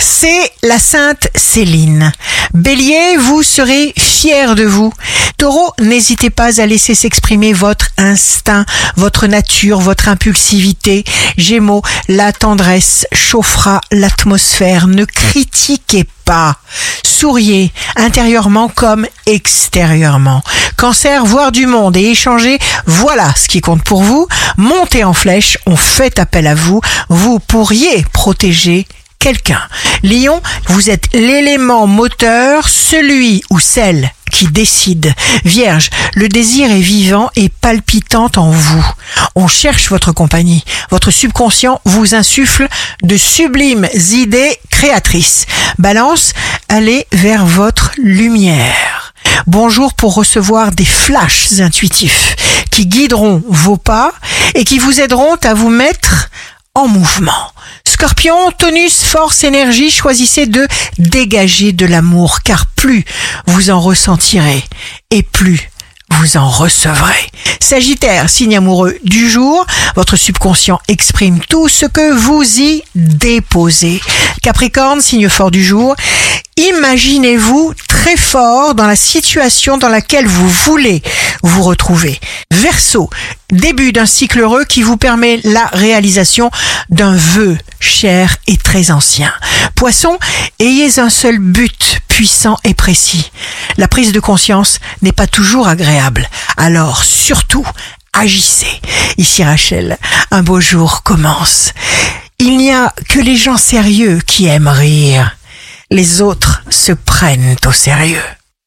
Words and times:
c'est 0.00 0.50
la 0.62 0.78
Sainte 0.78 1.28
Céline. 1.34 2.12
Bélier, 2.54 3.16
vous 3.18 3.42
serez 3.42 3.92
fier 3.98 4.54
de 4.54 4.64
vous. 4.64 4.92
Taureau, 5.38 5.72
n'hésitez 5.80 6.30
pas 6.30 6.60
à 6.60 6.66
laisser 6.66 6.94
s'exprimer 6.94 7.52
votre 7.52 7.88
instinct, 7.98 8.64
votre 8.96 9.26
nature, 9.26 9.80
votre 9.80 10.08
impulsivité. 10.08 11.04
Gémeaux, 11.36 11.82
la 12.08 12.32
tendresse 12.32 13.06
chauffera 13.12 13.80
l'atmosphère. 13.90 14.86
Ne 14.86 15.04
critiquez 15.04 16.04
pas. 16.24 16.56
Souriez, 17.04 17.72
intérieurement 17.96 18.68
comme 18.68 19.06
extérieurement. 19.26 20.42
Cancer, 20.76 21.24
voir 21.24 21.52
du 21.52 21.66
monde 21.66 21.96
et 21.96 22.10
échanger, 22.10 22.58
voilà 22.86 23.34
ce 23.36 23.48
qui 23.48 23.60
compte 23.60 23.82
pour 23.84 24.02
vous. 24.02 24.26
Montez 24.56 25.04
en 25.04 25.12
flèche, 25.12 25.58
on 25.66 25.76
fait 25.76 26.18
appel 26.18 26.46
à 26.46 26.54
vous. 26.54 26.80
Vous 27.08 27.38
pourriez 27.38 28.04
protéger 28.12 28.86
quelqu'un. 29.22 29.60
Lion, 30.02 30.42
vous 30.66 30.90
êtes 30.90 31.06
l'élément 31.14 31.86
moteur, 31.86 32.68
celui 32.68 33.44
ou 33.50 33.60
celle 33.60 34.10
qui 34.32 34.48
décide. 34.48 35.14
Vierge, 35.44 35.90
le 36.14 36.28
désir 36.28 36.68
est 36.72 36.80
vivant 36.80 37.30
et 37.36 37.48
palpitant 37.48 38.32
en 38.34 38.50
vous. 38.50 38.84
On 39.36 39.46
cherche 39.46 39.90
votre 39.90 40.10
compagnie. 40.10 40.64
Votre 40.90 41.12
subconscient 41.12 41.80
vous 41.84 42.16
insuffle 42.16 42.66
de 43.04 43.16
sublimes 43.16 43.86
idées 43.94 44.58
créatrices. 44.70 45.46
Balance, 45.78 46.32
allez 46.68 47.06
vers 47.12 47.46
votre 47.46 47.92
lumière. 47.98 49.14
Bonjour 49.46 49.94
pour 49.94 50.14
recevoir 50.14 50.72
des 50.72 50.84
flashs 50.84 51.60
intuitifs 51.60 52.34
qui 52.72 52.86
guideront 52.86 53.40
vos 53.46 53.76
pas 53.76 54.12
et 54.56 54.64
qui 54.64 54.80
vous 54.80 55.00
aideront 55.00 55.36
à 55.44 55.54
vous 55.54 55.70
mettre 55.70 56.28
en 56.74 56.88
mouvement. 56.88 57.52
Scorpion, 58.02 58.50
tonus, 58.58 59.04
force, 59.04 59.44
énergie, 59.44 59.88
choisissez 59.88 60.46
de 60.46 60.66
dégager 60.98 61.70
de 61.70 61.86
l'amour, 61.86 62.40
car 62.42 62.66
plus 62.66 63.04
vous 63.46 63.70
en 63.70 63.80
ressentirez 63.80 64.64
et 65.12 65.22
plus 65.22 65.70
vous 66.10 66.36
en 66.36 66.50
recevrez. 66.50 67.30
Sagittaire, 67.60 68.28
signe 68.28 68.56
amoureux 68.56 68.98
du 69.04 69.30
jour, 69.30 69.64
votre 69.94 70.16
subconscient 70.16 70.80
exprime 70.88 71.38
tout 71.48 71.68
ce 71.68 71.86
que 71.86 72.12
vous 72.12 72.42
y 72.42 72.82
déposez. 72.96 74.00
Capricorne, 74.42 75.00
signe 75.00 75.28
fort 75.28 75.52
du 75.52 75.64
jour, 75.64 75.94
imaginez-vous 76.56 77.72
très 78.02 78.16
fort 78.16 78.74
dans 78.74 78.88
la 78.88 78.96
situation 78.96 79.78
dans 79.78 79.88
laquelle 79.88 80.26
vous 80.26 80.48
voulez 80.48 81.04
vous 81.44 81.62
retrouver. 81.62 82.20
Verseau, 82.50 83.08
début 83.52 83.92
d'un 83.92 84.06
cycle 84.06 84.40
heureux 84.40 84.64
qui 84.64 84.82
vous 84.82 84.96
permet 84.96 85.38
la 85.44 85.66
réalisation 85.66 86.50
d'un 86.88 87.14
vœu 87.14 87.56
cher 87.78 88.38
et 88.48 88.56
très 88.56 88.90
ancien. 88.90 89.32
Poisson, 89.76 90.18
ayez 90.58 90.98
un 90.98 91.10
seul 91.10 91.38
but 91.38 92.00
puissant 92.08 92.58
et 92.64 92.74
précis. 92.74 93.30
La 93.76 93.86
prise 93.86 94.10
de 94.10 94.18
conscience 94.18 94.80
n'est 95.02 95.12
pas 95.12 95.28
toujours 95.28 95.68
agréable. 95.68 96.28
Alors 96.56 97.04
surtout, 97.04 97.64
agissez. 98.12 98.80
Ici 99.16 99.44
Rachel, 99.44 99.96
un 100.32 100.42
beau 100.42 100.60
jour 100.60 101.04
commence. 101.04 101.72
Il 102.40 102.56
n'y 102.56 102.72
a 102.72 102.92
que 103.08 103.20
les 103.20 103.36
gens 103.36 103.58
sérieux 103.58 104.20
qui 104.26 104.46
aiment 104.46 104.66
rire. 104.66 105.36
Les 105.92 106.20
autres 106.20 106.61
se 106.72 106.92
prennent 106.92 107.56
au 107.66 107.72
sérieux. 107.72 108.22